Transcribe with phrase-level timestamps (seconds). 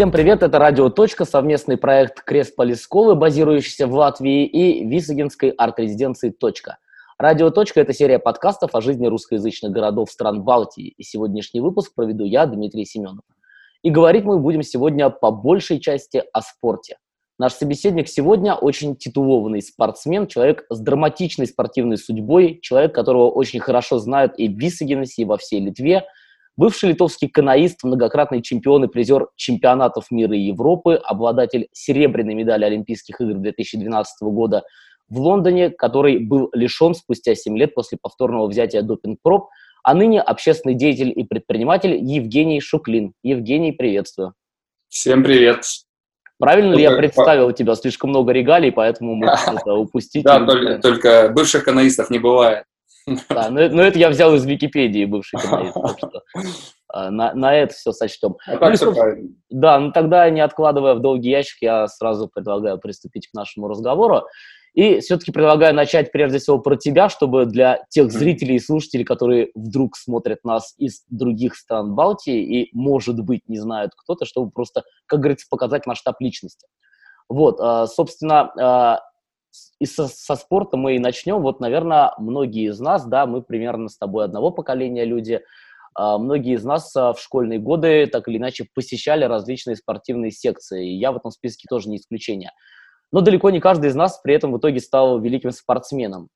[0.00, 6.30] Всем привет, это Радио Точка, совместный проект Крест Полисковы, базирующийся в Латвии, и Висагинской арт-резиденции
[6.30, 6.78] Точка.
[7.18, 12.24] Радио Точка– это серия подкастов о жизни русскоязычных городов стран Балтии, и сегодняшний выпуск проведу
[12.24, 13.26] я, Дмитрий Семенов.
[13.82, 16.96] И говорить мы будем сегодня по большей части о спорте.
[17.38, 23.98] Наш собеседник сегодня очень титулованный спортсмен, человек с драматичной спортивной судьбой, человек, которого очень хорошо
[23.98, 26.04] знают и в Висагенесе, и во всей Литве–
[26.56, 33.20] Бывший литовский каноист, многократный чемпион и призер чемпионатов мира и Европы, обладатель серебряной медали Олимпийских
[33.20, 34.62] игр 2012 года
[35.08, 39.48] в Лондоне, который был лишен спустя 7 лет после повторного взятия допинг-проб,
[39.82, 43.12] а ныне общественный деятель и предприниматель Евгений Шуклин.
[43.22, 44.34] Евгений, приветствую.
[44.88, 45.64] Всем привет.
[46.38, 47.52] Правильно только, ли я представил по...
[47.52, 47.74] тебя?
[47.74, 50.24] Слишком много регалий, поэтому мы это упустить.
[50.24, 52.64] Да, только, только бывших каноистов не бывает.
[53.28, 56.22] Да, но, но это я взял из Википедии так что
[56.88, 58.36] а, на, на это все сочтем.
[58.46, 58.92] А ну, все
[59.50, 64.22] да, ну тогда, не откладывая в долгий ящик, я сразу предлагаю приступить к нашему разговору.
[64.72, 69.50] И все-таки предлагаю начать прежде всего про тебя, чтобы для тех зрителей и слушателей, которые
[69.56, 74.84] вдруг смотрят нас из других стран Балтии и, может быть, не знают кто-то, чтобы просто,
[75.06, 76.68] как говорится, показать масштаб личности.
[77.28, 79.00] Вот, а, собственно,
[79.78, 81.40] и со, со спорта мы и начнем.
[81.40, 85.40] Вот, наверное, многие из нас, да, мы примерно с тобой одного поколения люди,
[85.94, 90.90] а, многие из нас а, в школьные годы так или иначе посещали различные спортивные секции.
[90.90, 92.52] И я в этом списке тоже не исключение.
[93.12, 96.28] Но далеко не каждый из нас при этом в итоге стал великим спортсменом.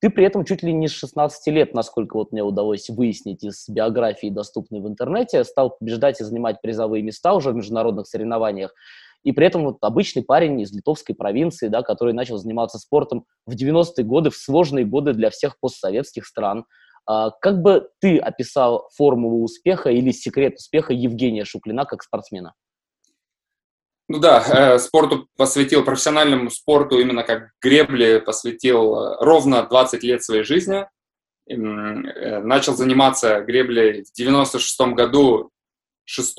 [0.00, 3.68] Ты при этом чуть ли не с 16 лет, насколько вот мне удалось выяснить из
[3.68, 8.72] биографии, доступной в интернете, стал побеждать и занимать призовые места уже в международных соревнованиях.
[9.22, 13.54] И при этом вот обычный парень из литовской провинции, да, который начал заниматься спортом в
[13.54, 16.64] 90-е годы, в сложные годы для всех постсоветских стран.
[17.06, 22.54] А, как бы ты описал формулу успеха или секрет успеха Евгения Шуклина как спортсмена?
[24.08, 30.24] Ну да, э, спорту посвятил, профессиональному спорту, именно как гребле, посвятил э, ровно 20 лет
[30.24, 30.84] своей жизни.
[31.48, 35.50] Э, начал заниматься греблей в 96 году
[36.06, 36.36] 6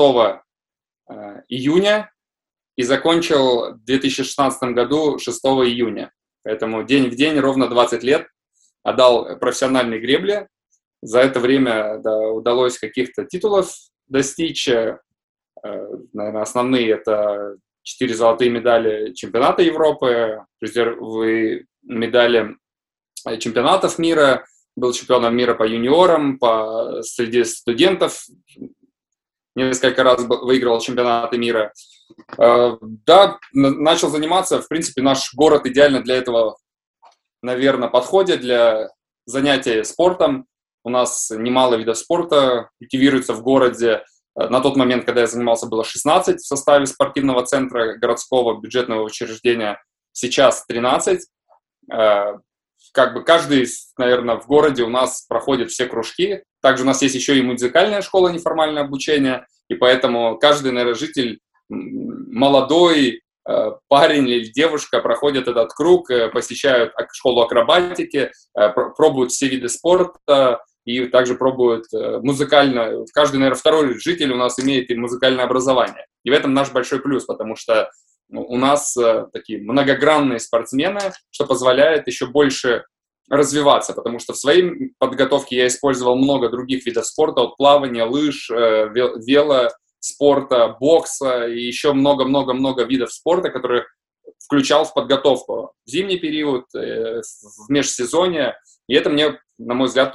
[1.47, 2.11] июня
[2.75, 6.11] и закончил в 2016 году 6 июня.
[6.43, 8.27] Поэтому день в день, ровно 20 лет,
[8.83, 10.47] отдал профессиональной гребле.
[11.01, 13.71] За это время да, удалось каких-то титулов
[14.07, 14.67] достичь.
[14.67, 14.97] Э,
[16.13, 22.57] наверное, основные это 4 золотые медали чемпионата Европы, резервные медали
[23.39, 24.45] чемпионатов мира,
[24.75, 28.25] был чемпионом мира по юниорам, по среди студентов
[29.55, 31.73] несколько раз выигрывал чемпионаты мира.
[32.37, 36.57] Э, да, начал заниматься, в принципе, наш город идеально для этого,
[37.41, 38.89] наверное, подходит, для
[39.25, 40.45] занятий спортом.
[40.83, 44.03] У нас немало видов спорта культивируется в городе.
[44.39, 49.03] Э, на тот момент, когда я занимался, было 16 в составе спортивного центра городского бюджетного
[49.03, 49.81] учреждения,
[50.13, 51.21] сейчас 13
[52.93, 56.43] как бы каждый, наверное, в городе у нас проходит все кружки.
[56.61, 61.39] Также у нас есть еще и музыкальная школа неформальное обучение, и поэтому каждый, наверное, житель
[61.69, 69.47] молодой, э, парень или девушка проходят этот круг, э, посещают школу акробатики, э, пробуют все
[69.47, 71.85] виды спорта и также пробуют
[72.23, 73.05] музыкально.
[73.13, 76.07] Каждый, наверное, второй житель у нас имеет и музыкальное образование.
[76.23, 77.89] И в этом наш большой плюс, потому что
[78.29, 78.97] у нас
[79.31, 82.85] такие многогранные спортсмены, что позволяет еще больше
[83.31, 88.51] развиваться, потому что в своей подготовке я использовал много других видов спорта, от плавания, лыж,
[88.51, 93.85] э, велоспорта, бокса и еще много-много-много видов спорта, которые
[94.43, 100.13] включал в подготовку в зимний период, э, в межсезонье, и это мне, на мой взгляд,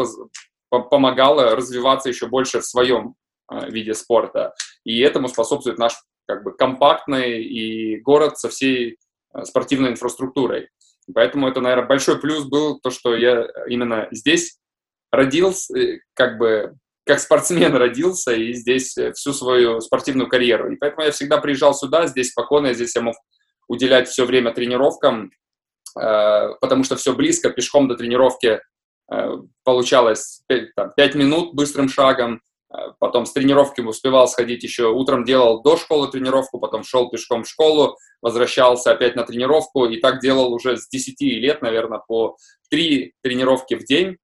[0.68, 3.14] помогало развиваться еще больше в своем
[3.68, 4.54] виде спорта.
[4.84, 5.94] И этому способствует наш
[6.26, 8.98] как бы компактный и город со всей
[9.32, 10.68] э, спортивной инфраструктурой.
[11.14, 14.58] Поэтому это, наверное, большой плюс был то, что я именно здесь
[15.12, 16.74] родился, э, как бы
[17.04, 20.72] как спортсмен родился и здесь э, всю свою спортивную карьеру.
[20.72, 23.16] И поэтому я всегда приезжал сюда, здесь спокойно, здесь я мог
[23.68, 25.32] уделять все время тренировкам,
[25.92, 28.60] потому что все близко, пешком до тренировки
[29.64, 32.55] получалось 5, там, 5 минут быстрым шагом, Э,
[32.98, 37.48] потом с тренировки успевал сходить еще, утром делал до школы тренировку, потом шел пешком в
[37.48, 42.36] школу, возвращался опять на тренировку, и так делал уже с 10 лет, наверное, по
[42.70, 44.16] 3 тренировки в день,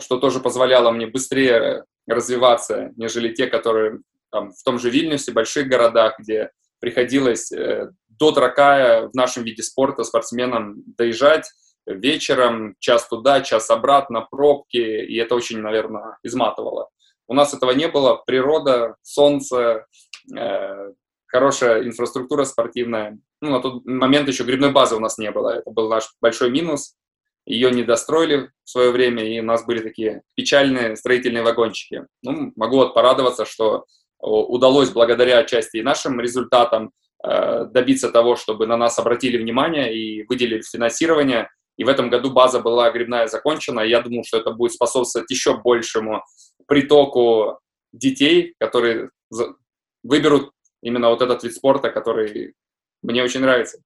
[0.00, 4.00] что тоже позволяло мне быстрее развиваться, нежели те, которые
[4.30, 6.50] там, в том же Вильнюсе, больших городах, где
[6.80, 11.50] приходилось э, до Тракая в нашем виде спорта спортсменам доезжать
[11.86, 16.88] вечером, час туда, час обратно, пробки, и это очень, наверное, изматывало.
[17.28, 18.22] У нас этого не было.
[18.26, 19.86] Природа, солнце,
[20.36, 20.92] э,
[21.26, 23.18] хорошая инфраструктура спортивная.
[23.40, 25.58] Ну, на тот момент еще грибной базы у нас не было.
[25.58, 26.96] Это был наш большой минус.
[27.44, 32.06] Ее не достроили в свое время, и у нас были такие печальные строительные вагончики.
[32.22, 33.84] Ну, могу вот порадоваться, что
[34.20, 36.92] удалось благодаря отчасти и нашим результатам
[37.22, 41.50] э, добиться того, чтобы на нас обратили внимание и выделили финансирование.
[41.76, 43.80] И в этом году база была грибная закончена.
[43.80, 46.24] я думаю, что это будет способствовать еще большему
[46.68, 47.58] притоку
[47.92, 49.10] детей, которые
[50.04, 52.54] выберут именно вот этот вид спорта, который
[53.02, 53.78] мне очень нравится.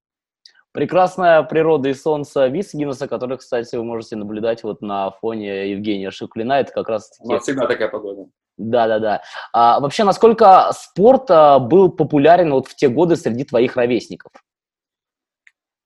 [0.73, 6.55] Прекрасная природа и солнце Висгинеса, который, кстати, вы можете наблюдать вот на фоне Евгения Шиклина.
[6.55, 7.13] Это как раз...
[7.21, 8.27] У нас всегда такая погода.
[8.57, 9.23] Да-да-да.
[9.53, 14.33] А, вообще, насколько спорт а, был популярен вот в те годы среди твоих ровесников?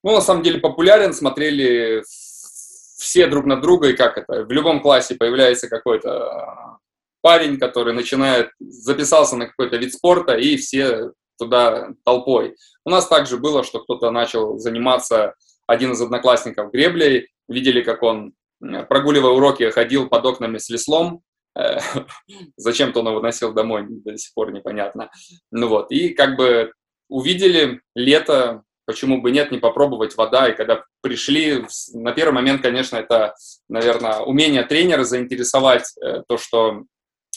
[0.05, 4.81] Ну, на самом деле популярен, смотрели все друг на друга, и как это, в любом
[4.81, 6.79] классе появляется какой-то
[7.21, 12.57] парень, который начинает, записался на какой-то вид спорта, и все туда толпой.
[12.85, 15.35] У нас также было, что кто-то начал заниматься,
[15.67, 21.23] один из одноклассников греблей, видели, как он, прогуливая уроки, ходил под окнами с веслом,
[22.57, 25.11] зачем-то он его носил домой, до сих пор непонятно.
[25.51, 26.73] Ну вот, и как бы
[27.09, 31.65] увидели лето, почему бы нет, не попробовать вода, и когда пришли,
[31.95, 33.35] на первый момент, конечно, это,
[33.69, 36.85] наверное, умение тренера заинтересовать э, то, что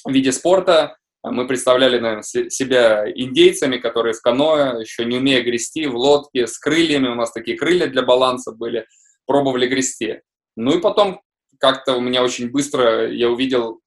[0.03, 0.97] в виде спорта.
[1.23, 6.57] Мы представляли наверное, себя индейцами, которые в каноэ, еще не умея грести, в лодке с
[6.57, 8.85] крыльями, у нас такие крылья для баланса были,
[9.25, 10.21] пробовали грести.
[10.55, 11.21] Ну и потом
[11.59, 13.81] как-то у меня очень быстро я увидел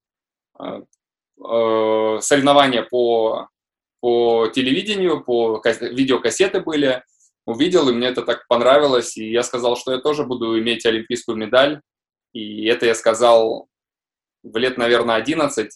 [0.60, 0.82] э,
[1.42, 3.48] э, соревнования по,
[4.00, 7.02] по телевидению, по видеокассеты были,
[7.46, 11.36] увидел, и мне это так понравилось, и я сказал, что я тоже буду иметь олимпийскую
[11.36, 11.80] медаль,
[12.32, 13.68] и это я сказал
[14.42, 15.70] в лет, наверное, 11,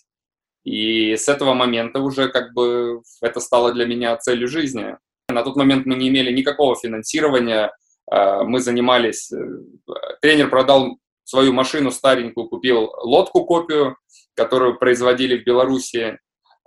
[0.67, 4.97] и с этого момента уже как бы это стало для меня целью жизни.
[5.29, 7.73] На тот момент мы не имели никакого финансирования,
[8.11, 9.37] а, мы занимались, э,
[10.21, 13.97] тренер продал свою машину старенькую, купил лодку-копию,
[14.35, 16.19] которую производили в Беларуси.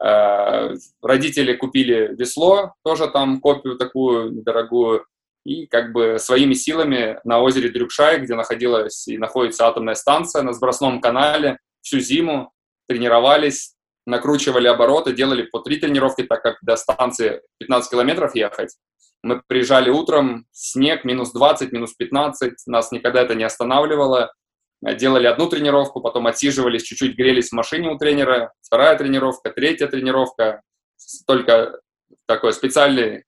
[0.01, 5.05] А, родители купили весло, тоже там копию такую недорогую,
[5.43, 10.53] и как бы своими силами на озере Дрюкшай, где находилась и находится атомная станция на
[10.53, 12.53] Сбросном канале, всю зиму
[12.87, 13.75] тренировались,
[14.05, 18.75] накручивали обороты, делали по три тренировки, так как до станции 15 километров ехать.
[19.21, 24.33] Мы приезжали утром, снег, минус 20, минус 15, нас никогда это не останавливало.
[24.81, 30.61] Делали одну тренировку, потом отсиживались, чуть-чуть грелись в машине у тренера, вторая тренировка, третья тренировка.
[31.27, 31.79] Только
[32.27, 33.25] такой специальный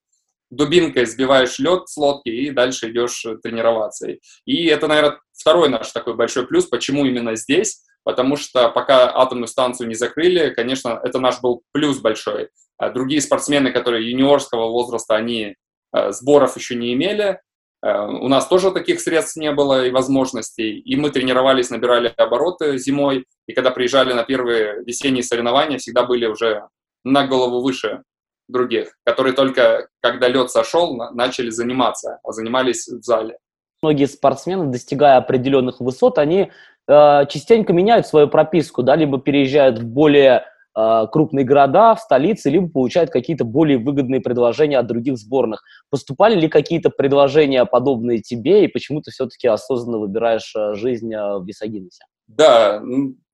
[0.50, 4.08] дубинкой сбиваешь лед с лодки и дальше идешь тренироваться.
[4.46, 9.48] И это, наверное, второй наш такой большой плюс, почему именно здесь, потому что пока атомную
[9.48, 12.48] станцию не закрыли, конечно, это наш был плюс большой.
[12.78, 15.54] А другие спортсмены, которые юниорского возраста, они
[15.94, 17.40] э, сборов еще не имели,
[17.84, 22.78] э, у нас тоже таких средств не было и возможностей, и мы тренировались, набирали обороты
[22.78, 26.66] зимой, и когда приезжали на первые весенние соревнования, всегда были уже
[27.04, 28.02] на голову выше
[28.48, 33.38] других, которые только когда лед сошел, начали заниматься, а занимались в зале.
[33.82, 36.52] Многие спортсмены, достигая определенных высот, они
[36.88, 40.44] Э, частенько меняют свою прописку, да, либо переезжают в более
[40.76, 45.62] э, крупные города, в столицы, либо получают какие-то более выгодные предложения от других сборных.
[45.90, 51.44] Поступали ли какие-то предложения подобные тебе, и почему ты все-таки осознанно выбираешь э, жизнь в
[51.46, 52.04] Висагинесе?
[52.26, 52.82] Да,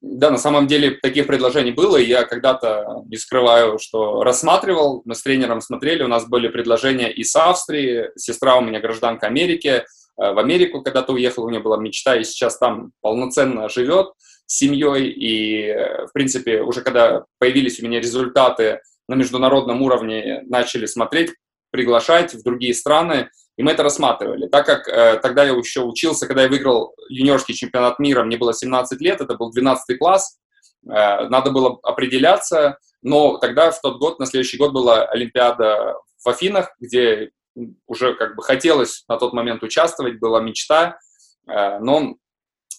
[0.01, 5.15] да, на самом деле таких предложений было, и я когда-то, не скрываю, что рассматривал, мы
[5.15, 9.85] с тренером смотрели, у нас были предложения из Австрии, сестра у меня гражданка Америки,
[10.19, 14.09] в Америку когда-то уехал, у него была мечта, и сейчас там полноценно живет
[14.47, 15.11] с семьей.
[15.11, 21.31] И, э, в принципе, уже когда появились у меня результаты на международном уровне, начали смотреть,
[21.71, 24.49] приглашать в другие страны, и мы это рассматривали.
[24.49, 28.55] Так как э, тогда я еще учился, когда я выиграл юниорский чемпионат мира, мне было
[28.55, 30.39] 17 лет, это был 12 класс,
[30.85, 30.91] э,
[31.29, 35.95] надо было определяться, но тогда в тот год, на следующий год была Олимпиада
[36.25, 37.31] в Афинах, где
[37.87, 40.99] уже как бы хотелось на тот момент участвовать, была мечта,
[41.49, 42.17] э, но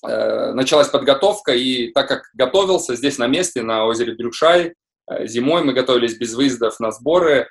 [0.07, 4.73] э, началась подготовка, и так как готовился здесь на месте, на озере Дрюкшай,
[5.09, 7.49] э, зимой мы готовились без выездов на сборы,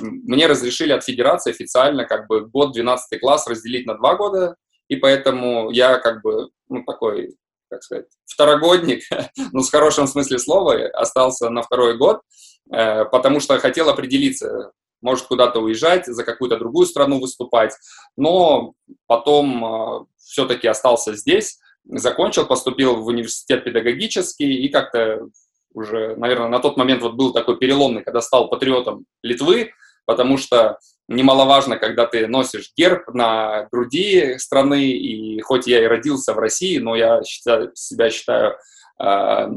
[0.00, 4.56] мне разрешили от федерации официально как бы год 12 класс разделить на два года,
[4.88, 7.36] и поэтому я как бы, ну, такой,
[7.68, 9.02] как сказать, второгодник,
[9.52, 12.22] ну, с хорошим смысле слова, остался на второй год,
[12.70, 17.74] потому что хотел определиться, может куда-то уезжать, за какую-то другую страну выступать,
[18.16, 18.74] но
[19.06, 25.28] потом э, все-таки остался здесь, закончил, поступил в университет педагогический и как-то
[25.72, 29.72] уже, наверное, на тот момент вот был такой переломный, когда стал патриотом Литвы,
[30.06, 30.78] потому что
[31.08, 36.78] немаловажно, когда ты носишь герб на груди страны, и хоть я и родился в России,
[36.78, 38.56] но я считаю, себя считаю
[39.00, 39.48] э,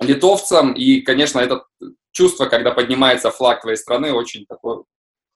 [0.00, 1.64] литовцем, и, конечно, это
[2.16, 4.84] чувство, когда поднимается флаг твоей страны, очень такое,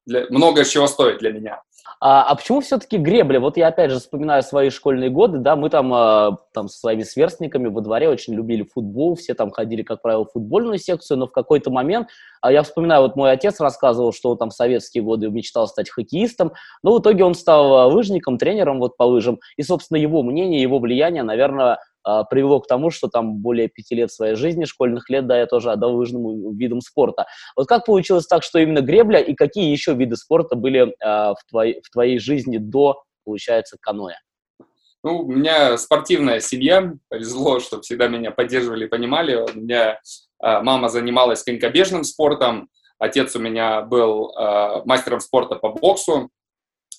[0.06, 1.62] для, много чего стоит для меня.
[2.00, 3.40] А, а почему все-таки гребля?
[3.40, 7.02] Вот я опять же вспоминаю свои школьные годы, да, мы там, э, там со своими
[7.02, 11.26] сверстниками во дворе очень любили футбол, все там ходили, как правило, в футбольную секцию, но
[11.26, 12.08] в какой-то момент,
[12.40, 16.52] а я вспоминаю, вот мой отец рассказывал, что там в советские годы мечтал стать хоккеистом,
[16.82, 20.78] но в итоге он стал лыжником, тренером вот по лыжам, и, собственно, его мнение, его
[20.78, 25.26] влияние, наверное, а, привело к тому, что там более пяти лет своей жизни, школьных лет,
[25.26, 27.26] да, я тоже отдал лыжным видам спорта.
[27.56, 31.44] Вот как получилось так, что именно гребля и какие еще виды спорта были а, в,
[31.48, 34.14] твоей, в твоей жизни до, получается, каноэ?
[35.02, 39.34] Ну, у меня спортивная семья, повезло, что всегда меня поддерживали и понимали.
[39.34, 39.98] У меня
[40.38, 46.30] а, мама занималась конькобежным спортом, отец у меня был а, мастером спорта по боксу,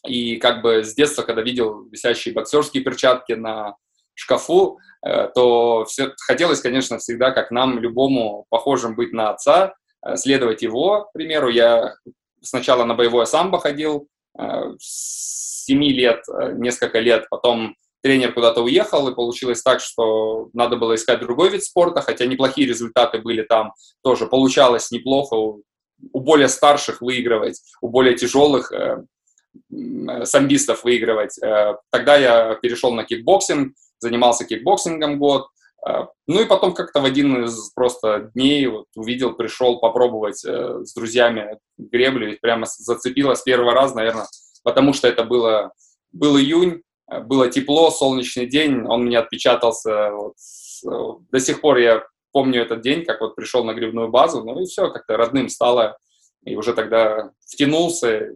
[0.06, 3.76] и как бы с детства, когда видел висящие боксерские перчатки на
[4.16, 9.74] шкафу, Э, то все, хотелось, конечно, всегда, как нам, любому, похожим быть на отца,
[10.06, 11.50] э, следовать его примеру.
[11.50, 11.96] Я
[12.42, 14.44] сначала на боевое самбо ходил, э,
[14.80, 20.96] с 7 лет, несколько лет, потом тренер куда-то уехал, и получилось так, что надо было
[20.96, 25.64] искать другой вид спорта, хотя неплохие результаты были там, тоже получалось неплохо у,
[26.12, 29.04] у более старших выигрывать, у более тяжелых э,
[30.26, 31.38] самбистов выигрывать.
[31.44, 35.48] Э, тогда я перешел на кикбоксинг, занимался кикбоксингом год.
[35.84, 40.84] А, ну и потом как-то в один из просто дней вот увидел, пришел попробовать э,
[40.84, 44.28] с друзьями греблю, ведь прямо зацепило с первого раза, наверное,
[44.64, 45.72] потому что это было,
[46.12, 50.12] был июнь, э, было тепло, солнечный день, он мне отпечатался.
[50.12, 50.36] Вот,
[50.86, 54.62] э, до сих пор я помню этот день, как вот пришел на грибную базу, ну
[54.62, 55.98] и все, как-то родным стало,
[56.44, 58.36] и уже тогда втянулся,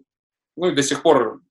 [0.55, 1.41] ну и до сих пор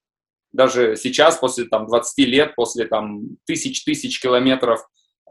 [0.55, 4.81] даже сейчас, после там, 20 лет, после там, тысяч-тысяч километров,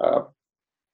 [0.01, 0.25] э,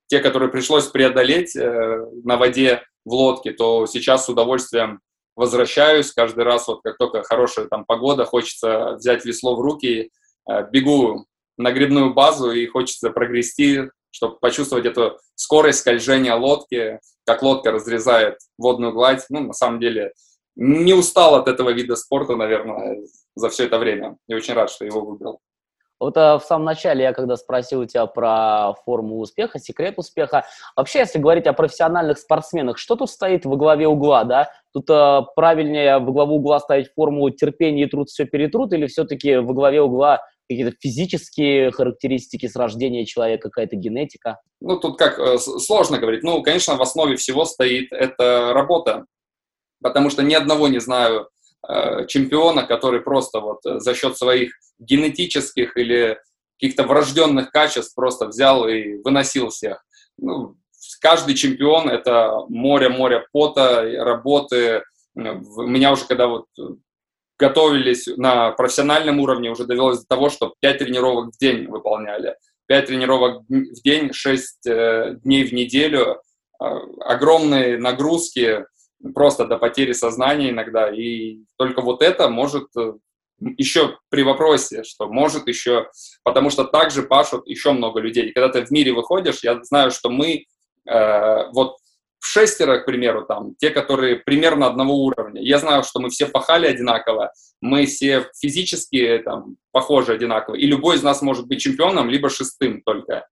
[0.07, 5.01] те, которые пришлось преодолеть э, на воде в лодке, то сейчас с удовольствием
[5.35, 6.11] возвращаюсь.
[6.11, 10.11] Каждый раз, вот как только хорошая там погода, хочется взять весло в руки,
[10.47, 11.25] э, бегу
[11.57, 18.37] на грибную базу и хочется прогрести, чтобы почувствовать эту скорость скольжения лодки, как лодка разрезает
[18.59, 19.25] водную гладь.
[19.29, 20.13] Ну, на самом деле,
[20.59, 22.97] не устал от этого вида спорта, наверное,
[23.35, 24.17] за все это время.
[24.27, 25.39] И очень рад, что его выбрал.
[26.01, 30.45] Вот а, в самом начале я когда спросил у тебя про форму успеха, секрет успеха,
[30.75, 34.49] вообще, если говорить о профессиональных спортсменах, что тут стоит во главе угла, да?
[34.73, 39.37] Тут а, правильнее во главу угла ставить формулу терпение и труд все перетрут, или все-таки
[39.37, 44.39] во главе угла какие-то физические характеристики с рождения человека, какая-то генетика?
[44.59, 46.23] Ну, тут как э, сложно говорить.
[46.23, 49.05] Ну, конечно, в основе всего стоит эта работа
[49.81, 51.29] потому что ни одного не знаю
[51.67, 56.19] э, чемпиона, который просто вот э, за счет своих генетических или
[56.59, 59.83] каких-то врожденных качеств просто взял и выносил всех.
[60.17, 60.57] Ну,
[61.01, 64.83] каждый чемпион— это море-море пота, работы.
[65.15, 66.45] У меня уже когда вот
[67.37, 72.35] готовились на профессиональном уровне, уже довелось до того, что 5 тренировок в день выполняли.
[72.67, 76.21] 5 тренировок в день, 6 э, дней в неделю,
[76.59, 78.65] огромные нагрузки,
[79.13, 80.89] просто до потери сознания иногда.
[80.89, 82.93] И только вот это может э,
[83.57, 85.89] еще при вопросе, что может еще,
[86.23, 88.29] потому что также пашут еще много людей.
[88.29, 90.45] И когда ты в мире выходишь, я знаю, что мы
[90.87, 91.77] э, вот
[92.19, 95.41] в шестеро, к примеру, там, те, которые примерно одного уровня.
[95.41, 100.97] Я знаю, что мы все пахали одинаково, мы все физически там, похожи одинаково, и любой
[100.97, 103.25] из нас может быть чемпионом, либо шестым только.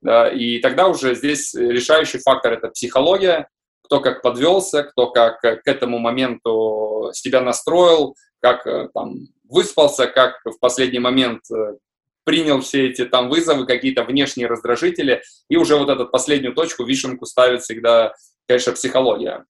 [0.00, 3.48] Да, и тогда уже здесь решающий фактор– это психология,
[3.90, 9.14] кто как подвелся, кто как к этому моменту себя настроил, как э, там
[9.48, 11.74] выспался, как в последний момент э,
[12.22, 17.26] принял все эти там вызовы, какие-то внешние раздражители, и уже вот эту последнюю точку, вишенку
[17.26, 18.14] ставит всегда,
[18.46, 19.44] конечно, психология.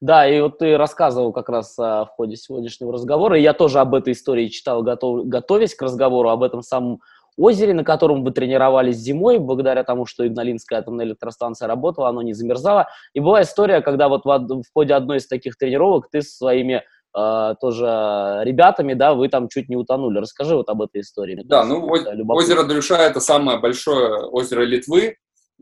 [0.00, 3.78] Да, и вот ты рассказывал как раз а, в ходе сегодняшнего разговора, и я тоже
[3.78, 7.02] об этой истории читал, готов, готовясь к разговору об этом самом
[7.36, 12.34] озере, на котором вы тренировались зимой, благодаря тому, что Игналинская атомная электростанция работала, оно не
[12.34, 12.88] замерзало.
[13.14, 16.82] И была история, когда вот в, ходе одной из таких тренировок ты со своими
[17.16, 20.18] э, тоже ребятами, да, вы там чуть не утонули.
[20.18, 21.40] Расскажи вот об этой истории.
[21.44, 25.14] Да, ну озеро Дрюша– это самое большое озеро Литвы, э,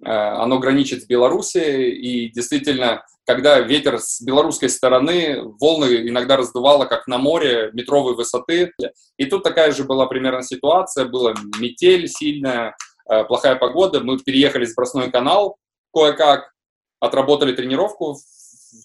[0.04, 7.06] оно граничит с Белоруссией, и действительно когда ветер с белорусской стороны, волны иногда раздувало, как
[7.06, 8.72] на море, метровой высоты.
[9.18, 12.74] И тут такая же была примерно ситуация, была метель сильная,
[13.08, 14.00] э, плохая погода.
[14.00, 15.58] Мы переехали в Бросной канал
[15.94, 16.50] кое-как,
[16.98, 18.16] отработали тренировку,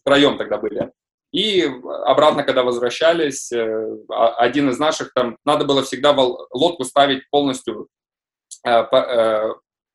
[0.02, 0.92] втроем тогда были.
[1.32, 1.68] И
[2.06, 7.88] обратно, когда возвращались, э, один из наших, там, надо было всегда лодку ставить полностью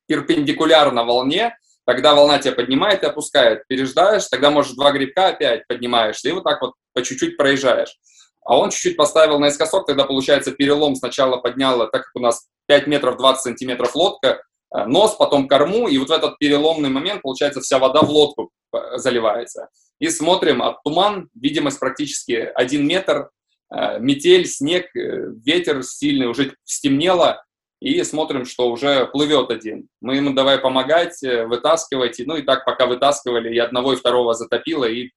[0.07, 1.55] перпендикулярно волне,
[1.91, 3.67] тогда волна тебя поднимает и опускает.
[3.67, 7.97] Переждаешь, тогда, может, два грибка опять поднимаешься, и вот так вот по чуть-чуть проезжаешь.
[8.45, 12.87] А он чуть-чуть поставил наискосок, тогда, получается, перелом сначала подняло, так как у нас 5
[12.87, 14.41] метров 20 сантиметров лодка,
[14.73, 18.51] э, нос, потом корму, и вот в этот переломный момент, получается, вся вода в лодку
[18.73, 19.67] э, заливается.
[19.99, 23.31] И смотрим, от туман, видимость практически 1 метр,
[23.69, 27.43] э, метель, снег, ветер сильный, уже стемнело,
[27.81, 29.89] и смотрим, что уже плывет один.
[30.01, 34.85] Мы ему давай помогать, вытаскивать, ну и так пока вытаскивали, и одного, и второго затопило,
[34.85, 35.09] и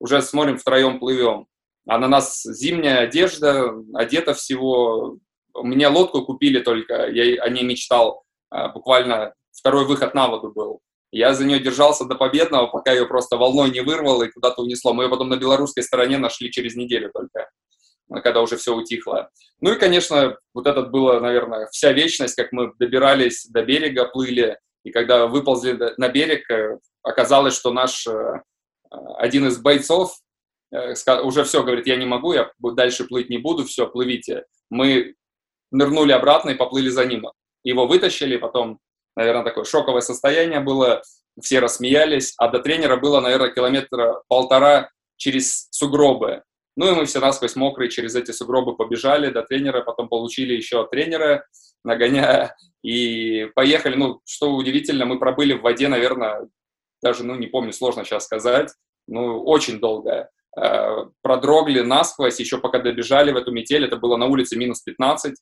[0.00, 1.46] уже смотрим, втроем плывем.
[1.86, 5.18] А на нас зимняя одежда, одета всего.
[5.62, 8.24] Меня лодку купили только, я о ней мечтал.
[8.50, 10.80] А, буквально второй выход на воду был.
[11.12, 14.92] Я за нее держался до победного, пока ее просто волной не вырвало и куда-то унесло.
[14.92, 17.48] Мы ее потом на белорусской стороне нашли через неделю только,
[18.22, 19.30] когда уже все утихло.
[19.60, 24.58] Ну и, конечно, вот это было, наверное, вся вечность, как мы добирались до берега, плыли.
[24.84, 28.42] И когда выползли на берег, э, оказалось, что наш э,
[29.18, 30.18] один из бойцов
[30.74, 34.44] Э, уже все, говорит, я не могу, я дальше плыть не буду, все, плывите.
[34.70, 35.14] Мы
[35.70, 37.26] нырнули обратно и поплыли за ним.
[37.62, 38.80] Его вытащили, потом,
[39.16, 41.02] наверное, такое шоковое состояние было,
[41.40, 46.42] все рассмеялись, а до тренера было, наверное, километра полтора через сугробы.
[46.76, 50.82] Ну и мы все насквозь мокрые через эти сугробы побежали до тренера, потом получили еще
[50.82, 51.46] от тренера,
[51.84, 53.94] нагоняя, и поехали.
[53.94, 56.48] Ну, что удивительно, мы пробыли в воде, наверное,
[57.02, 58.72] даже, ну, не помню, сложно сейчас сказать,
[59.06, 60.30] ну, очень долго.
[60.56, 65.34] Э, продрогли насквозь, еще пока добежали в эту метель, это было на улице минус 15,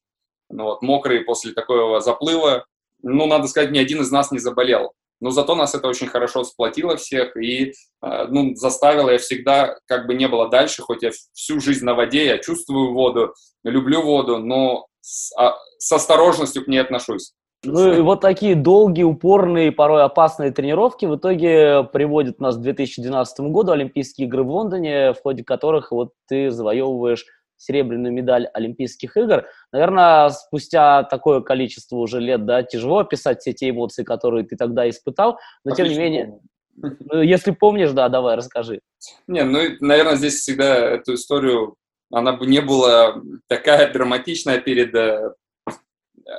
[0.50, 2.66] ну, вот, мокрые после такого заплыва.
[3.02, 4.92] Ну, надо сказать, ни один из нас не заболел.
[5.22, 7.70] Но зато нас это очень хорошо сплотило всех и
[8.02, 11.94] э, ну, заставило я всегда, как бы не было дальше, хоть я всю жизнь на
[11.94, 17.34] воде, я чувствую воду, люблю воду, но с, а, с осторожностью к ней отношусь.
[17.64, 23.40] Ну и вот такие долгие, упорные, порой опасные тренировки в итоге приводят нас к 2012
[23.52, 27.24] году, Олимпийские игры в Лондоне, в ходе которых вот ты завоевываешь
[27.62, 29.46] серебряную медаль Олимпийских игр.
[29.72, 34.88] Наверное, спустя такое количество уже лет, да, тяжело описать все те эмоции, которые ты тогда
[34.88, 36.40] испытал, но Отлично тем не менее,
[36.76, 38.80] ну, если помнишь, да, давай, расскажи.
[39.26, 41.76] Не, ну, наверное, здесь всегда эту историю,
[42.10, 45.32] она бы не была такая драматичная перед э,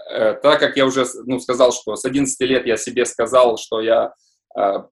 [0.09, 3.81] Э, так как я уже ну, сказал, что с 11 лет я себе сказал, что
[3.81, 4.13] я
[4.57, 4.83] э,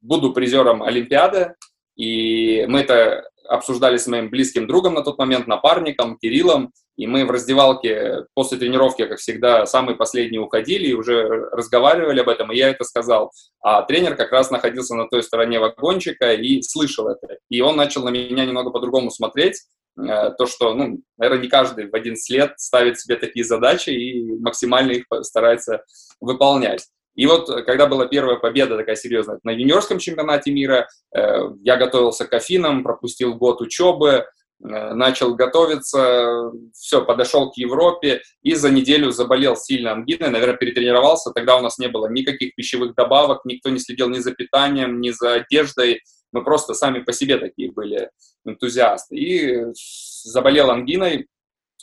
[0.00, 1.54] буду призером Олимпиады,
[1.96, 7.24] и мы это обсуждали с моим близким другом на тот момент, напарником Кириллом, и мы
[7.24, 12.56] в раздевалке после тренировки, как всегда, самые последние уходили и уже разговаривали об этом, и
[12.56, 13.32] я это сказал.
[13.60, 17.38] А тренер как раз находился на той стороне вагончика и слышал это.
[17.50, 19.62] И он начал на меня немного по-другому смотреть,
[19.98, 24.38] Э, то, что, ну, наверное, не каждый в 11 лет ставит себе такие задачи и
[24.40, 25.84] максимально их старается
[26.20, 26.86] выполнять.
[27.16, 31.20] И вот, э, когда была первая победа такая серьезная на юниорском чемпионате мира, э,
[31.62, 34.26] я готовился к Афинам, пропустил год учебы,
[34.58, 41.30] начал готовиться, все, подошел к Европе и за неделю заболел сильно ангиной, наверное, перетренировался.
[41.30, 45.10] Тогда у нас не было никаких пищевых добавок, никто не следил ни за питанием, ни
[45.10, 46.00] за одеждой,
[46.32, 48.10] мы просто сами по себе такие были
[48.44, 49.16] энтузиасты.
[49.16, 51.28] И заболел ангиной,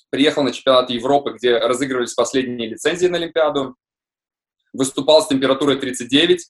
[0.09, 3.75] приехал на чемпионат Европы, где разыгрывались последние лицензии на Олимпиаду,
[4.73, 6.47] выступал с температурой 39,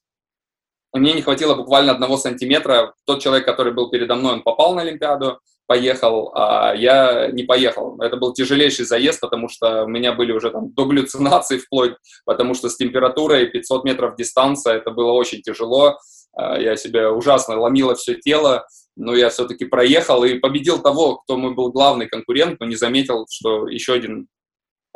[0.94, 2.94] мне не хватило буквально одного сантиметра.
[3.06, 8.00] Тот человек, который был передо мной, он попал на Олимпиаду, поехал, а я не поехал.
[8.00, 12.54] Это был тяжелейший заезд, потому что у меня были уже там до галлюцинаций вплоть, потому
[12.54, 15.98] что с температурой 500 метров дистанция, это было очень тяжело.
[16.34, 21.38] А, я себя ужасно ломило все тело, но я все-таки проехал и победил того, кто
[21.38, 24.28] мой был главный конкурент, но не заметил, что еще один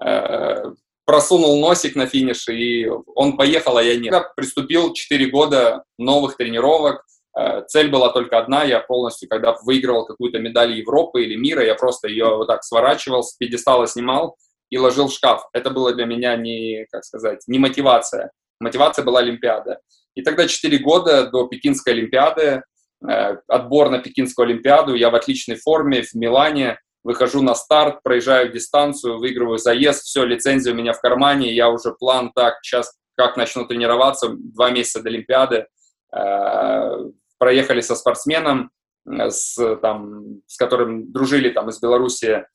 [0.04, 0.64] э,
[1.08, 4.14] просунул носик на финише, и он поехал, а я нет.
[4.14, 7.02] Я приступил 4 года новых тренировок,
[7.40, 11.76] э, цель была только одна, я полностью, когда выигрывал какую-то медаль Европы или мира, я
[11.76, 14.36] просто ее вот так сворачивал, с пьедестала снимал
[14.70, 15.48] и ложил в шкаф.
[15.54, 18.32] Это было для меня не, как сказать, не мотивация.
[18.60, 19.80] Мотивация была Олимпиада.
[20.14, 22.64] И тогда 4 года до Пекинской Олимпиады,
[23.08, 28.52] э, отбор на Пекинскую Олимпиаду, я в отличной форме, в Милане, выхожу на старт, проезжаю
[28.52, 33.38] дистанцию, выигрываю заезд, все, лицензия у меня в кармане, я уже план так, сейчас как
[33.38, 35.68] начну тренироваться, два месяца до Олимпиады,
[36.14, 38.72] э, проехали со спортсменом,
[39.10, 42.46] э, с, там, с которым дружили там из Беларуси,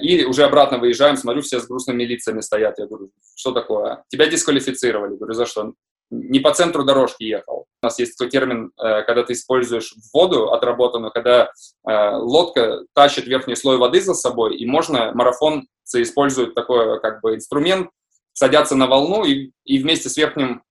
[0.00, 2.78] и уже обратно выезжаем, смотрю, все с грустными лицами стоят.
[2.78, 4.04] Я говорю, что такое?
[4.08, 5.16] Тебя дисквалифицировали.
[5.16, 5.74] Говорю, за что?
[6.10, 7.66] Не по центру дорожки ехал.
[7.82, 11.50] У нас есть такой термин, э, когда ты используешь воду отработанную, когда
[11.88, 17.36] э, лодка тащит верхний слой воды за собой, и можно марафонцы используют такой как бы
[17.36, 17.90] инструмент,
[18.32, 20.62] садятся на волну и, и вместе с верхним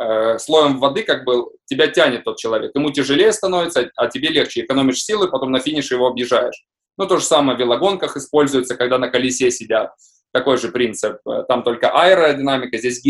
[0.00, 2.72] э, слоем воды как бы тебя тянет тот человек.
[2.74, 4.62] Ему тяжелее становится, а тебе легче.
[4.62, 6.64] Экономишь силы, потом на финише его объезжаешь.
[6.98, 9.92] Ну, то же самое в велогонках используется, когда на колесе сидят.
[10.32, 11.18] Такой же принцип.
[11.48, 13.00] Там только аэродинамика, здесь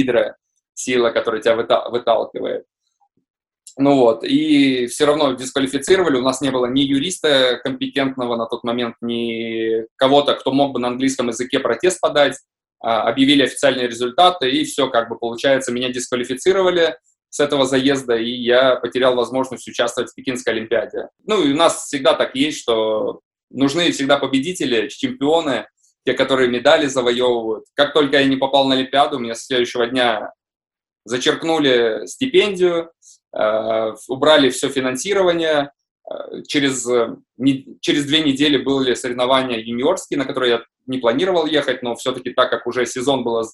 [0.77, 2.65] гидросила, которая тебя выталкивает.
[3.79, 8.65] Ну вот, и все равно дисквалифицировали, у нас не было ни юриста компетентного на тот
[8.65, 12.39] момент, ни кого-то, кто мог бы на английском языке протест подать,
[12.81, 16.97] а, объявили официальные результаты, и все, как бы получается, меня дисквалифицировали
[17.29, 21.09] с этого заезда, и я потерял возможность участвовать в Пекинской Олимпиаде.
[21.27, 25.67] Ну, и у нас всегда так есть, что нужны всегда победители, чемпионы,
[26.07, 27.65] те, которые медали завоевывают.
[27.75, 30.33] Как только я не попал на Олимпиаду, мне с следующего дня
[31.07, 32.91] зачеркнули стипендию,
[33.37, 35.73] э, убрали все финансирование.
[36.11, 36.87] Э, через,
[37.37, 42.31] не, через две недели были соревнования юниорские, на которые я не планировал ехать, но все-таки
[42.31, 43.45] так как уже сезон было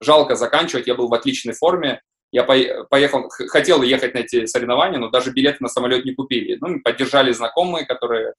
[0.00, 5.08] жалко заканчивать, я был в отличной форме, я поехал, хотел ехать на эти соревнования, но
[5.08, 6.58] даже билеты на самолет не купили.
[6.60, 8.34] Ну, поддержали знакомые, которые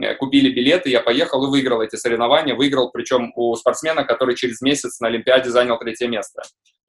[0.00, 2.54] э, купили билеты, я поехал и выиграл эти соревнования.
[2.54, 6.42] Выиграл, причем у спортсмена, который через месяц на Олимпиаде занял третье место.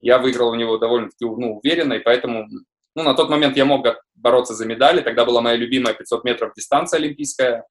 [0.06, 2.48] Я выиграл у него довольно-таки ну, уверенно, и поэтому
[2.96, 5.02] ну, на тот момент я мог бороться за медали.
[5.02, 7.66] Тогда была моя любимая 500 метров дистанция олимпийская.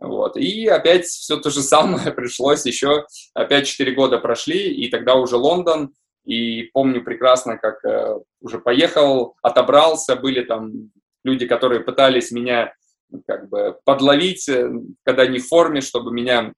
[0.00, 0.38] Вот.
[0.38, 3.04] И опять все то же самое пришлось еще,
[3.34, 5.92] опять 4 года прошли, и тогда уже Лондон,
[6.24, 10.72] и помню прекрасно, как э, уже поехал, отобрался, были там
[11.22, 12.72] люди, которые пытались меня
[13.26, 14.70] как бы подловить, э,
[15.04, 16.54] когда не в форме, чтобы меня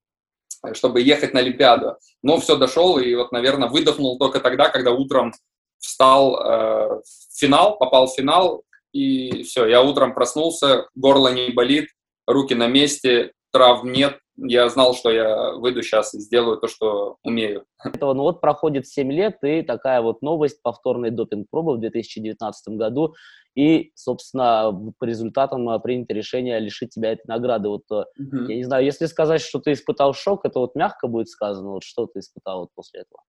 [0.73, 1.97] чтобы ехать на Олимпиаду.
[2.21, 5.33] Но все дошел и вот, наверное, выдохнул только тогда, когда утром
[5.79, 11.89] встал э, в финал, попал в финал, и все, я утром проснулся, горло не болит,
[12.27, 17.17] руки на месте, травм нет, я знал, что я выйду сейчас и сделаю то, что
[17.23, 17.65] умею.
[17.83, 23.13] Это, ну вот проходит 7 лет, и такая вот новость, повторной допинг-пробы в 2019 году,
[23.55, 27.69] и, собственно, по результатам а, принято решение лишить тебя этой награды.
[27.69, 28.47] Вот, угу.
[28.47, 31.83] я не знаю, если сказать, что ты испытал шок, это вот мягко будет сказано, вот
[31.83, 33.21] что ты испытал вот после этого?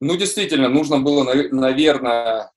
[0.00, 2.50] Ну, действительно, нужно было, наверное,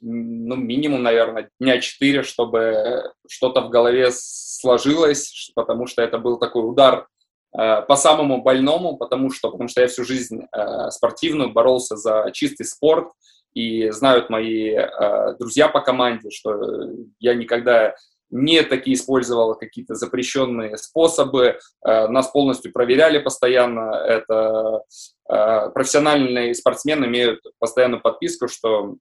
[0.00, 6.68] ну, минимум, наверное, дня четыре, чтобы что-то в голове сложилось, потому что это был такой
[6.68, 7.15] удар Э,
[7.56, 12.64] по самому больному, потому что, потому что я всю жизнь э, спортивную боролся за чистый
[12.64, 13.08] спорт,
[13.54, 16.60] и знают мои э, друзья по команде, что
[17.18, 17.94] я никогда
[18.28, 24.82] не такие использовал какие-то запрещенные способы, нас полностью проверяли постоянно, это
[25.72, 28.96] профессиональные спортсмены имеют постоянную подписку, что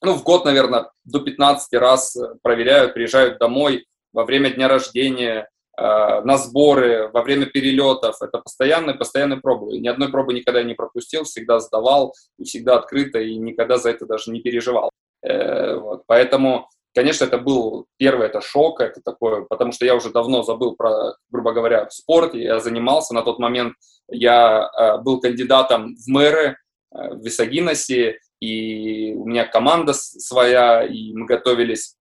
[0.00, 3.84] ну, в год, наверное, до 15 раз проверяют, приезжают домой
[4.14, 8.16] во время дня рождения, Э, на сборы, во время перелетов.
[8.20, 9.74] Это постоянные, постоянные пробы.
[9.74, 13.90] И ни одной пробы никогда не пропустил, всегда сдавал, и всегда открыто, и никогда за
[13.90, 14.90] это даже не переживал.
[15.22, 16.02] Э, вот.
[16.06, 20.76] Поэтому, конечно, это был первый, это шок, это такое, потому что я уже давно забыл
[20.76, 23.14] про, грубо говоря, спорт, я занимался.
[23.14, 23.74] На тот момент
[24.08, 26.58] я э, был кандидатом в мэры
[26.90, 31.96] в Висагиносе, и у меня команда своя, и мы готовились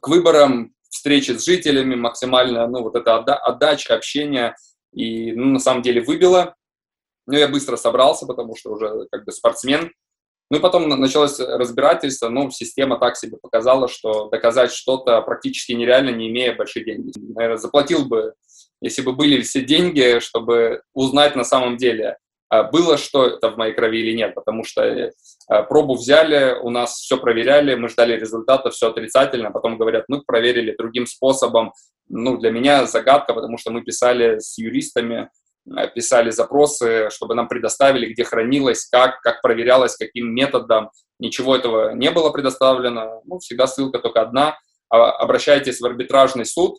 [0.00, 4.54] к выборам, встречи с жителями, максимально, ну, вот эта отдача, общение,
[4.92, 6.54] и, ну, на самом деле выбило.
[7.26, 9.90] Но я быстро собрался, потому что уже как бы спортсмен.
[10.50, 16.10] Ну и потом началось разбирательство, ну, система так себе показала, что доказать что-то практически нереально,
[16.10, 17.14] не имея больших денег.
[17.16, 18.34] Наверное, заплатил бы,
[18.82, 22.18] если бы были все деньги, чтобы узнать на самом деле,
[22.70, 25.10] было что это в моей крови или нет, потому что э,
[25.68, 30.76] пробу взяли, у нас все проверяли, мы ждали результата, все отрицательно, потом говорят, мы проверили
[30.76, 31.72] другим способом.
[32.08, 35.30] Ну, для меня загадка, потому что мы писали с юристами,
[35.66, 40.90] э, писали запросы, чтобы нам предоставили, где хранилось, как, как проверялось, каким методом.
[41.18, 43.22] Ничего этого не было предоставлено.
[43.24, 44.58] Ну, всегда ссылка только одна.
[44.90, 46.78] А, обращайтесь в арбитражный суд,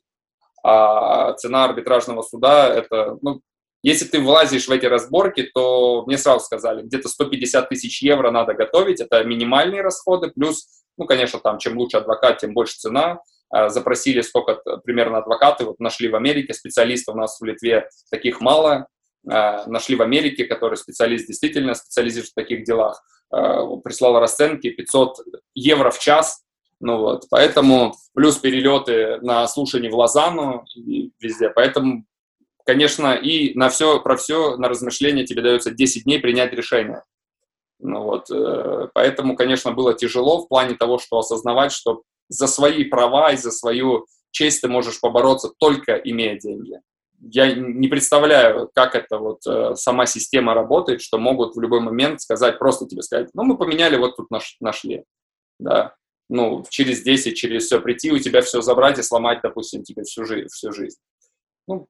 [0.64, 3.42] а цена арбитражного суда– это ну,
[3.84, 8.54] если ты влазишь в эти разборки, то мне сразу сказали, где-то 150 тысяч евро надо
[8.54, 10.68] готовить, это минимальные расходы, плюс,
[10.98, 13.20] ну, конечно, там, чем лучше адвокат, тем больше цена.
[13.50, 18.42] А, запросили сколько примерно адвокаты, вот нашли в Америке, специалистов у нас в Литве таких
[18.42, 18.88] мало,
[19.30, 25.18] а, нашли в Америке, который специалист, действительно специализируется в таких делах, а, прислал расценки 500
[25.54, 26.42] евро в час,
[26.80, 32.06] ну вот, поэтому плюс перелеты на слушание в Лозанну и везде, поэтому
[32.66, 37.04] конечно, и на все, про все, на размышление тебе дается 10 дней принять решение.
[37.80, 42.86] Ну, вот, э, поэтому, конечно, было тяжело в плане того, что осознавать, что за свои
[42.86, 46.80] права и за свою честь ты можешь побороться только имея деньги.
[47.20, 52.22] Я не представляю, как это вот э, сама система работает, что могут в любой момент
[52.22, 55.04] сказать, просто тебе сказать, ну, мы поменяли, вот тут наш, нашли.
[55.60, 55.96] Да.
[56.30, 60.26] Ну, через 10, через все прийти, у тебя все забрать и сломать, допустим, тебе всю
[60.26, 60.48] жизнь.
[60.48, 60.98] Всю жизнь.
[61.68, 61.88] Ну,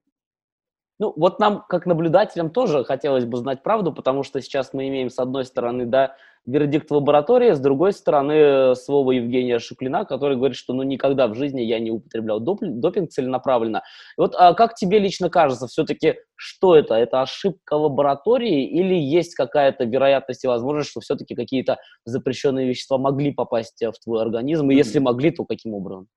[1.03, 5.09] ну, вот нам, как наблюдателям, тоже хотелось бы знать правду, потому что сейчас мы имеем,
[5.09, 10.73] с одной стороны, да, вердикт лаборатории, с другой стороны, слово Евгения Шуклина, который говорит, что
[10.73, 13.83] ну никогда в жизни я не употреблял допинг, допинг целенаправленно.
[14.17, 16.95] И вот а как тебе лично кажется, все-таки что это?
[16.95, 23.33] Это ошибка лаборатории или есть какая-то вероятность и возможность, что все-таки какие-то запрещенные вещества могли
[23.33, 26.07] попасть в твой организм, и если могли, то каким образом?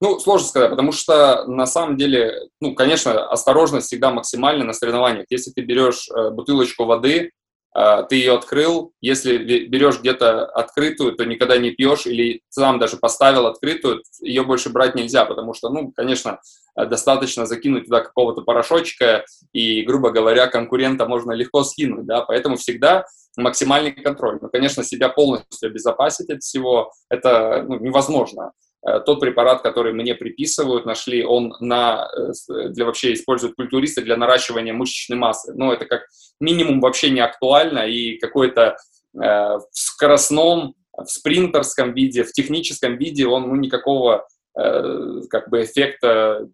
[0.00, 5.26] Ну, сложно сказать, потому что на самом деле, ну, конечно, осторожность всегда максимальна на соревнованиях.
[5.30, 7.30] Если ты берешь э, бутылочку воды,
[7.74, 12.98] э, ты ее открыл, если берешь где-то открытую, то никогда не пьешь, или сам даже
[12.98, 16.40] поставил открытую, ее больше брать нельзя, потому что, ну, конечно,
[16.78, 22.56] э, достаточно закинуть туда какого-то порошочка, и, грубо говоря, конкурента можно легко скинуть, да, поэтому
[22.56, 23.06] всегда
[23.38, 24.40] максимальный контроль.
[24.42, 28.52] Но, конечно, себя полностью обезопасить от всего, это ну, невозможно.
[28.86, 34.16] Э, тот препарат, который мне приписывают, нашли, он на, э, для вообще используют культуристы для
[34.16, 35.52] наращивания мышечной массы.
[35.54, 36.02] Но это как
[36.40, 38.76] минимум вообще не актуально, и какой-то
[39.14, 45.64] э, в скоростном, в спринтерском виде, в техническом виде он ну, никакого э, как бы
[45.64, 46.48] эффекта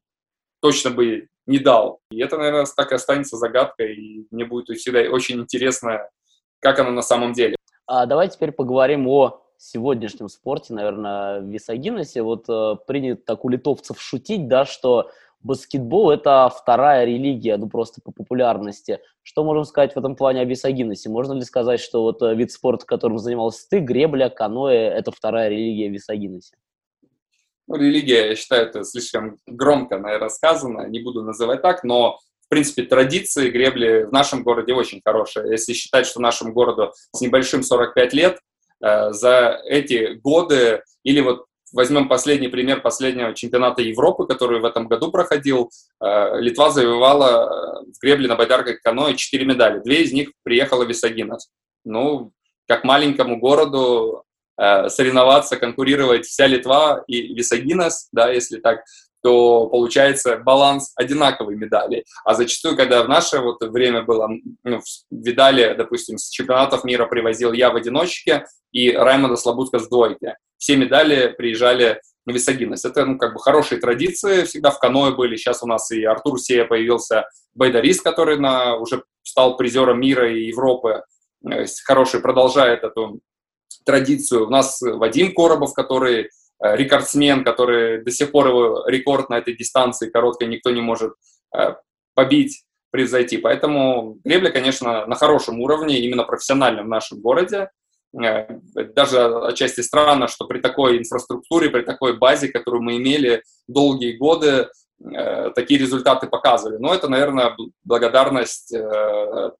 [0.60, 2.00] точно бы не дал.
[2.10, 6.08] И это, наверное, так и останется загадкой, и мне будет всегда очень интересно,
[6.60, 7.56] как оно на самом деле.
[7.86, 13.48] А давай теперь поговорим о сегодняшнем спорте, наверное, в весогиносе, вот э, принято так у
[13.48, 19.00] литовцев шутить, да, что баскетбол– это вторая религия, ну, просто по популярности.
[19.22, 21.08] Что можем сказать в этом плане о весогиносе?
[21.10, 25.48] Можно ли сказать, что вот э, вид спорта, которым занимался ты, гребля, каноэ– это вторая
[25.48, 26.56] религия в весогиносе?
[27.68, 32.48] Ну, религия, я считаю, это слишком громко, наверное, сказано, не буду называть так, но в
[32.48, 35.50] принципе, традиции гребли в нашем городе очень хорошие.
[35.50, 38.40] Если считать, что нашему городу с небольшим 45 лет,
[38.82, 45.10] за эти годы, или вот возьмем последний пример последнего чемпионата Европы, который в этом году
[45.10, 49.80] проходил, э, Литва завоевала э, в гребле на байдарках каноэ 4 медали.
[49.80, 51.48] Две из них приехала Висагинос.
[51.84, 52.32] Ну,
[52.68, 58.84] как маленькому городу соревноваться, конкурировать вся Литва и Висагинос, да, если так
[59.22, 62.04] то получается баланс одинаковой медали.
[62.24, 64.28] А зачастую, когда в наше вот время было,
[64.64, 64.80] ну,
[65.10, 70.34] видали, допустим, с чемпионатов мира привозил я в одиночке и Раймонда Слободка с двойки.
[70.58, 72.84] Все медали приезжали на Висагинес.
[72.84, 75.36] Это, ну, как бы хорошие традиции, всегда в каноэ были.
[75.36, 80.46] Сейчас у нас и Артур Сея появился, Байдарис, который на, уже стал призером мира и
[80.46, 81.04] Европы.
[81.84, 83.20] Хороший, продолжает эту
[83.84, 84.46] традицию.
[84.46, 89.56] У нас Вадим Коробов, который Э, рекордсмен, который до сих пор его рекорд на этой
[89.56, 91.14] дистанции короткой никто не может
[91.56, 91.74] э,
[92.14, 93.38] побить, превзойти.
[93.38, 97.70] Поэтому гребля, конечно, на хорошем уровне, именно профессиональном в нашем городе.
[98.22, 98.46] Э,
[98.94, 104.68] даже отчасти странно, что при такой инфраструктуре, при такой базе, которую мы имели долгие годы,
[105.56, 106.76] такие результаты показывали.
[106.78, 108.72] Но это, наверное, благодарность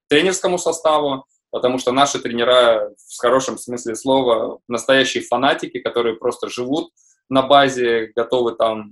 [0.08, 6.90] тренерскому составу, потому что наши тренера, в хорошем смысле слова, настоящие фанатики, которые просто живут
[7.28, 8.90] на базе, готовы там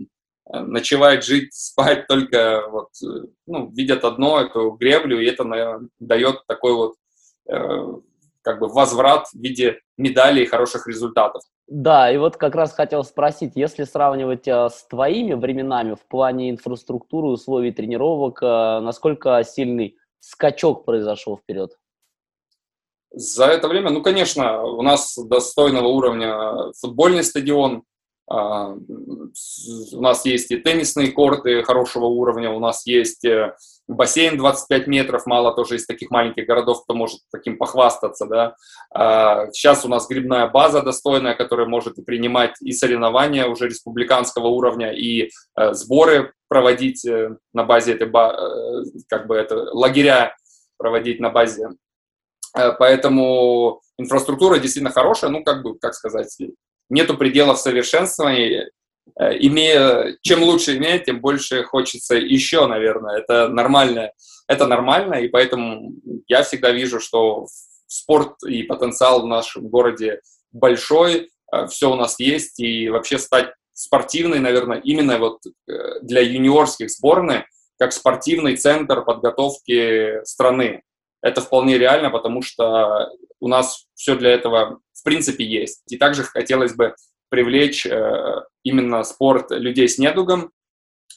[0.53, 5.89] э, ночевать, жить, спать, только вот, э, ну, видят одно, эту греблю, и это, наверное,
[5.99, 6.95] дает такой вот
[7.49, 7.87] э,
[8.43, 11.43] как бы возврат в виде медалей и хороших результатов.
[11.67, 16.51] Да, и вот как раз хотел спросить, если сравнивать э, с твоими временами в плане
[16.51, 21.80] инфраструктуры, условий тренировок, насколько сильный скачок произошел вперед?
[23.13, 27.83] За это время, ну, конечно, у нас достойного уровня футбольный стадион,
[28.31, 33.57] а, у нас есть и теннисные корты хорошего уровня, у нас есть э,
[33.89, 38.55] бассейн 25 метров, мало тоже из таких маленьких городов, кто может таким похвастаться, да.
[39.53, 44.93] Сейчас а, у нас грибная база достойная, которая может принимать и соревнования уже республиканского уровня,
[44.93, 48.09] и э, сборы проводить э, на базе этой,
[49.09, 50.37] как бы это, лагеря
[50.79, 51.71] проводить на базе
[52.53, 56.37] поэтому инфраструктура действительно хорошая, ну, как бы, как сказать,
[56.89, 58.71] нету пределов совершенствования.
[59.19, 63.19] Э, имея, чем лучше иметь, тем больше хочется еще, наверное.
[63.19, 64.13] Это нормально,
[64.47, 65.93] это нормально, и поэтому
[66.27, 67.47] я всегда вижу, что
[67.87, 70.21] спорт и потенциал в нашем городе
[70.53, 75.39] большой, э, все у нас есть, и вообще стать спортивной, наверное, именно вот
[76.03, 77.45] для юниорских сборных,
[77.79, 80.83] как спортивный центр подготовки страны.
[81.23, 85.83] Это вполне реально, потому что у нас все для этого в принципе есть.
[85.91, 86.95] И также хотелось бы
[87.29, 90.51] привлечь э, именно спорт людей с недугом,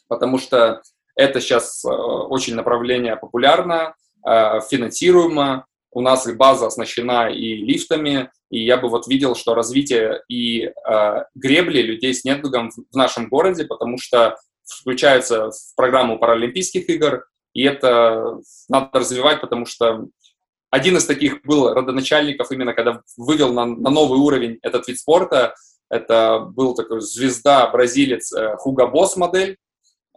[0.07, 0.81] потому что
[1.15, 8.63] это сейчас э, очень направление популярно, э, финансируемо, у нас база оснащена и лифтами, и
[8.63, 10.71] я бы вот видел, что развитие и э,
[11.35, 17.63] гребли людей с недугом в нашем городе, потому что включается в программу Паралимпийских игр, и
[17.63, 18.39] это
[18.69, 20.07] надо развивать, потому что
[20.69, 25.53] один из таких был родоначальников именно, когда вывел на, на новый уровень этот вид спорта.
[25.89, 29.57] Это был такой звезда, бразилец э, Хуга Босс модель.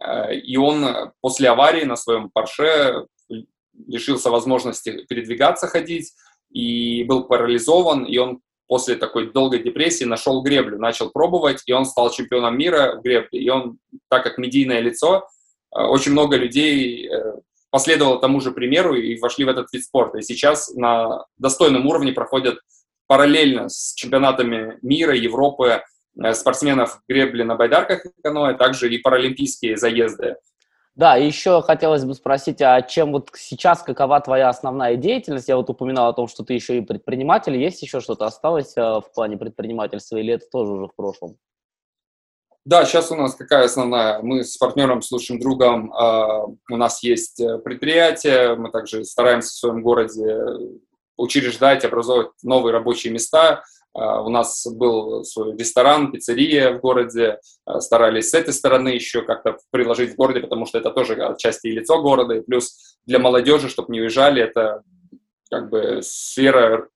[0.03, 3.05] Э, и он после аварии на своем Порше
[3.85, 6.13] лишился возможности передвигаться, ходить,
[6.49, 11.85] и был парализован, и он после такой долгой депрессии нашел греблю, начал пробовать, и он
[11.85, 13.39] стал чемпионом мира в гребле.
[13.39, 13.77] И он,
[14.09, 15.21] так как медийное лицо, э,
[15.71, 17.09] очень много людей
[17.69, 20.19] последовало тому же примеру и вошли в этот вид спорта.
[20.19, 22.59] И сейчас на достойном уровне проходят
[23.07, 25.81] параллельно с чемпионатами мира, Европы,
[26.21, 30.37] э, спортсменов гребли на байдарках и каноэ, также и паралимпийские заезды.
[30.95, 35.47] Да, и еще хотелось бы спросить, а чем вот сейчас, какова твоя основная деятельность?
[35.47, 37.55] Я вот упоминал о том, что ты еще и предприниматель.
[37.55, 41.37] Есть еще что-то осталось э, в плане предпринимательства или это тоже уже в прошлом?
[42.67, 44.21] Да, сейчас у нас какая основная?
[44.21, 49.51] Мы с партнером, с лучшим другом, э, у нас есть э, предприятие, мы также стараемся
[49.51, 50.37] в своем городе
[51.15, 53.63] учреждать, образовывать новые рабочие места.
[53.95, 59.21] Э, у нас был свой ресторан, пиццерия в городе, э, старались с этой стороны еще
[59.21, 63.19] как-то приложить в городе, потому что это тоже отчасти и лицо города, и плюс для
[63.19, 64.83] молодежи, чтобы не уезжали, это
[65.49, 66.89] как бы сфера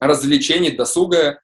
[0.00, 1.43] развлечений, досуга, а,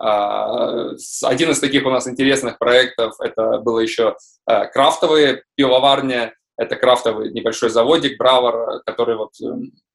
[0.00, 7.32] один из таких у нас интересных проектов, это было еще а, крафтовые пивоварня, это крафтовый
[7.32, 9.46] небольшой заводик Бравар, который вот э,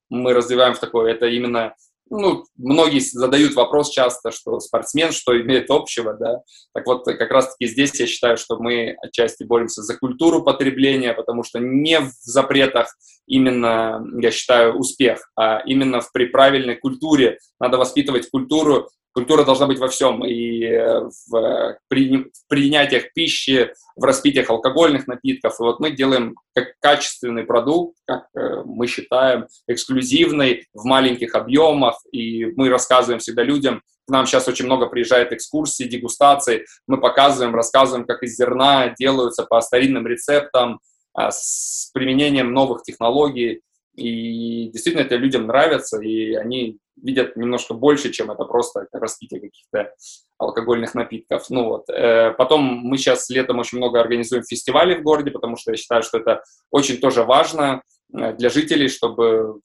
[0.09, 1.75] мы развиваем в такой, это именно
[2.09, 6.41] ну, многие задают вопрос часто, что спортсмен, что имеет общего, да.
[6.73, 11.43] Так вот, как раз-таки здесь я считаю, что мы отчасти боремся за культуру потребления, потому
[11.43, 12.95] что не в запретах
[13.27, 17.39] именно, я считаю, успех, а именно в при правильной культуре.
[17.59, 18.89] Надо воспитывать культуру.
[19.13, 25.07] Культура должна быть во всем, и э, в, при, в принятиях пищи, в распитиях алкогольных
[25.07, 25.53] напитков.
[25.57, 32.01] И вот мы делаем как качественный продукт, как э, мы считаем, эксклюзивный, в маленьких объемах,
[32.11, 37.55] и мы рассказываем всегда людям, к нам сейчас очень много приезжает экскурсий, дегустаций, мы показываем,
[37.55, 40.79] рассказываем, как из зерна делаются по старинным рецептам,
[41.17, 43.61] с применением новых технологий,
[43.95, 49.93] и действительно это людям нравится, и они видят немножко больше, чем это просто распитие каких-то
[50.37, 51.49] алкогольных напитков.
[51.49, 51.89] Ну вот.
[51.89, 56.03] Э, потом мы сейчас летом очень много организуем фестивалей в городе, потому что я считаю,
[56.03, 57.81] что это очень тоже важно
[58.13, 59.59] э, для жителей, чтобы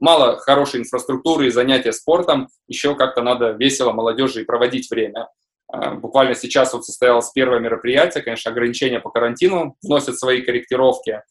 [0.00, 5.28] мало хорошей инфраструктуры и занятия спортом, еще как-то надо весело молодежи и проводить время.
[5.72, 11.22] Э, буквально сейчас вот состоялось первое мероприятие, конечно, ограничения по карантину вносят свои корректировки.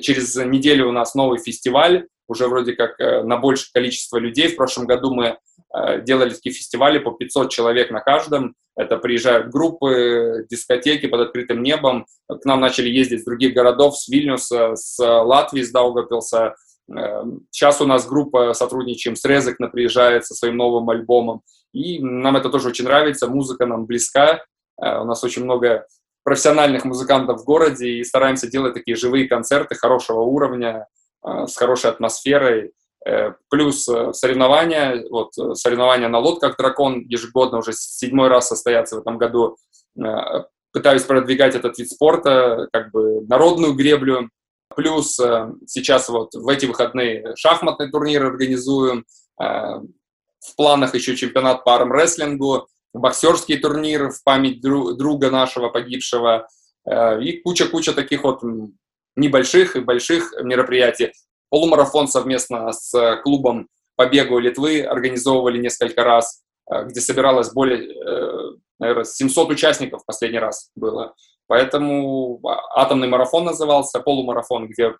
[0.00, 4.48] Через неделю у нас новый фестиваль, уже вроде как э, на большее количество людей.
[4.48, 5.38] В прошлом году мы
[5.74, 8.54] э, делали такие фестивали по 500 человек на каждом.
[8.74, 12.06] Это приезжают группы, дискотеки под открытым небом.
[12.28, 16.56] К нам начали ездить с других городов, с Вильнюса, с Латвии, с Даугапилса.
[16.88, 21.42] Сейчас у нас группа сотрудничаем с Резекна, приезжает со своим новым альбомом.
[21.72, 24.44] И нам это тоже очень нравится, музыка нам близка.
[24.80, 25.86] Э, у нас очень много
[26.24, 30.86] профессиональных музыкантов в городе и стараемся делать такие живые концерты хорошего уровня,
[31.24, 32.72] э, с хорошей атмосферой.
[33.06, 39.18] Э, плюс соревнования, вот соревнования на лодках «Дракон» ежегодно уже седьмой раз состоятся в этом
[39.18, 39.56] году.
[40.72, 44.28] Пытаюсь продвигать этот вид спорта, как бы народную греблю.
[44.76, 45.18] Плюс
[45.66, 49.04] сейчас вот в эти выходные шахматный турнир организуем.
[49.38, 56.48] В планах еще чемпионат по армрестлингу боксерский турнир в память друга нашего погибшего
[56.84, 58.42] э, и куча-куча таких вот
[59.14, 61.12] небольших и больших мероприятий.
[61.50, 68.56] Полумарафон совместно с клубом по бегу Литвы организовывали несколько раз, э, где собиралось более, э,
[68.78, 71.14] наверное, 700 участников последний раз было.
[71.48, 72.40] Поэтому
[72.74, 74.94] атомный марафон назывался, полумарафон, где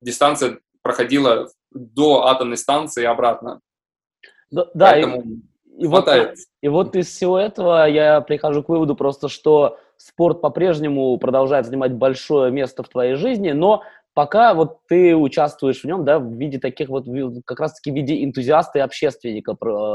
[0.00, 3.60] дистанция проходила до атомной станции и обратно.
[4.50, 5.22] Да, Поэтому...
[5.22, 6.06] и и вот,
[6.60, 11.94] и вот из всего этого я прихожу к выводу просто, что спорт по-прежнему продолжает занимать
[11.94, 13.82] большое место в твоей жизни, но
[14.12, 17.06] пока вот ты участвуешь в нем, да, в виде таких вот,
[17.46, 19.52] как раз-таки в виде энтузиаста и общественника,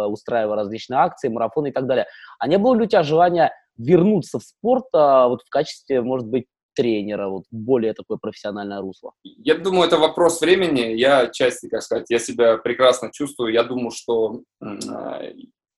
[0.08, 2.08] устраивая различные акции, марафоны и так далее.
[2.40, 6.28] А не было ли у тебя желания вернуться в спорт а, вот в качестве, может
[6.28, 6.46] быть,
[6.76, 9.14] тренера, вот более такое профессиональное русло?
[9.24, 10.94] Я думаю, это вопрос времени.
[10.96, 13.54] Я части, как сказать, я себя прекрасно чувствую.
[13.54, 15.34] Я думаю, что э,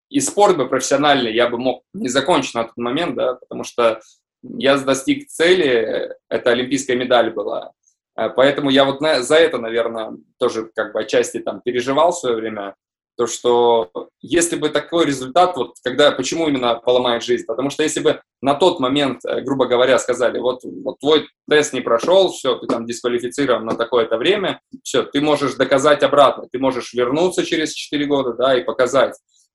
[0.08, 4.00] и спорт бы профессиональный я бы мог не закончить на тот момент, да, потому что
[4.42, 7.72] я достиг цели, это олимпийская медаль была.
[8.16, 12.36] Э, поэтому я вот за это, наверное, тоже как бы отчасти там переживал в свое
[12.36, 12.74] время,
[13.16, 13.90] то, что
[14.20, 17.46] если бы такой результат, вот когда, почему именно поломает жизнь?
[17.46, 21.72] Потому что если бы на тот момент, э, грубо говоря, сказали, вот, вот твой тест
[21.72, 26.58] не прошел, все, ты там дисквалифицирован на такое-то время, все, ты можешь доказать обратно, ты
[26.58, 29.14] можешь вернуться через 4 года, да, и показать,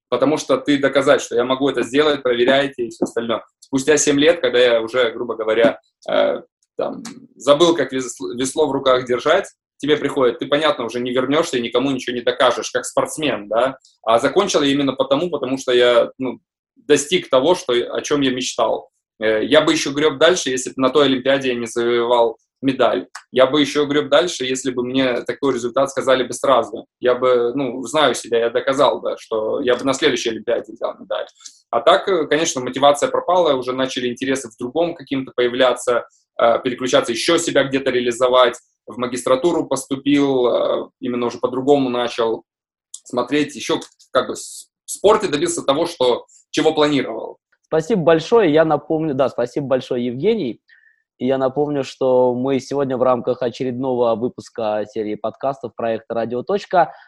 [0.10, 3.44] потому что ты доказать, что я могу это сделать, проверяйте и все остальное.
[3.60, 6.42] Спустя 7 лет, когда я уже, грубо говоря, э,
[6.78, 7.04] там,
[7.36, 9.46] забыл, как весло, весло в руках держать,
[9.82, 13.78] тебе приходит, ты, понятно, уже не вернешься и никому ничего не докажешь, как спортсмен, да,
[14.04, 16.40] а закончил я именно потому, потому что я ну,
[16.76, 18.92] достиг того, что, о чем я мечтал.
[19.20, 23.08] Э, я бы еще греб дальше, если бы на той Олимпиаде я не завоевал медаль.
[23.32, 26.86] Я бы еще греб дальше, если бы мне такой результат сказали бы сразу.
[27.00, 30.96] Я бы, ну, знаю себя, я доказал бы, что я бы на следующей Олимпиаде взял
[31.00, 31.26] медаль.
[31.70, 36.06] А так, э, конечно, мотивация пропала, уже начали интересы в другом каким-то появляться,
[36.40, 38.60] э, переключаться, еще себя где-то реализовать
[38.92, 42.44] в магистратуру поступил, э, именно уже по-другому начал
[42.92, 43.80] смотреть, еще
[44.12, 47.38] как бы в спорте добился того, что, чего планировал.
[47.64, 50.62] Спасибо большое, я напомню, да, спасибо большое, Евгений.
[51.22, 56.44] И я напомню, что мы сегодня в рамках очередного выпуска серии подкастов проекта «Радио.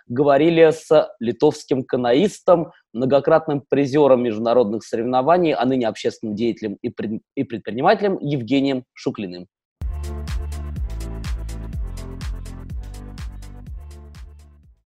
[0.06, 8.86] говорили с литовским каноистом, многократным призером международных соревнований, а ныне общественным деятелем и предпринимателем Евгением
[8.94, 9.48] Шуклиным.